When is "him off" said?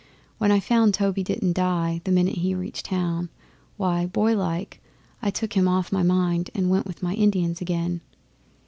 5.53-5.91